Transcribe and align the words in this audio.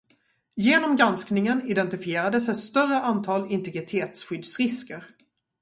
Genom 0.55 0.95
granskningen 0.95 1.61
identifierades 1.67 2.49
ett 2.49 2.77
antal 2.77 3.41
större 3.45 3.53
integritetsskyddsrisker. 3.53 5.05